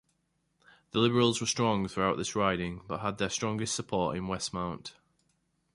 The 0.93 0.99
Liberals 0.99 1.39
were 1.39 1.45
strong 1.45 1.87
throughout 1.87 2.17
this 2.17 2.35
riding, 2.35 2.81
but 2.87 3.01
had 3.01 3.19
their 3.19 3.29
strongest 3.29 3.75
support 3.75 4.17
in 4.17 4.23
Westmount. 4.25 4.93